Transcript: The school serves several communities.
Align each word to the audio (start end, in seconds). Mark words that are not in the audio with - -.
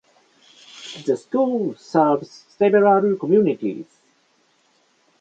The 1.05 1.15
school 1.15 1.75
serves 1.75 2.31
several 2.57 3.15
communities. 3.17 3.85